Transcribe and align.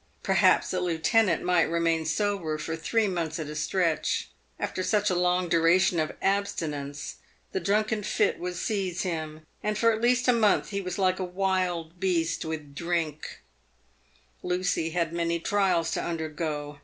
Perhaps 0.23 0.71
the 0.71 0.81
lieutenant 0.81 1.43
might 1.43 1.69
remain 1.69 2.07
sober 2.07 2.57
for 2.57 2.75
three 2.75 3.05
months 3.07 3.37
at 3.37 3.45
a 3.49 3.55
stretch. 3.55 4.31
After 4.59 4.81
such 4.81 5.11
a 5.11 5.15
long 5.15 5.47
duration 5.47 5.99
of 5.99 6.13
abstinence 6.23 7.17
the 7.51 7.59
drunken 7.59 8.01
fit 8.01 8.39
would 8.39 8.55
seize 8.55 9.03
him, 9.03 9.45
and 9.61 9.77
for 9.77 9.91
at 9.91 10.01
least 10.01 10.27
a 10.27 10.33
month 10.33 10.69
he 10.69 10.81
was 10.81 10.97
like 10.97 11.19
a 11.19 11.23
wild 11.23 11.99
beast 11.99 12.43
with 12.43 12.73
drink. 12.73 13.21
PAVED 13.21 14.41
WITH 14.41 14.41
GOLD. 14.41 14.49
371 14.65 14.89
Lucy 14.89 14.93
had 14.97 15.13
many 15.13 15.39
trials 15.39 15.91
to 15.91 16.03
undergo. 16.03 16.79